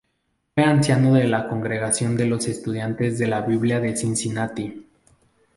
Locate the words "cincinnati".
3.95-4.87